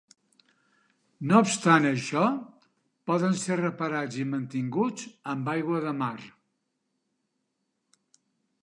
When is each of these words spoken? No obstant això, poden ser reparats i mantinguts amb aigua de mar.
No 1.31 1.41
obstant 1.43 1.85
això, 1.89 2.23
poden 3.11 3.37
ser 3.43 3.59
reparats 3.61 4.19
i 4.25 4.27
mantinguts 4.33 5.07
amb 5.35 5.53
aigua 5.55 5.85
de 5.87 5.95
mar. 6.03 6.17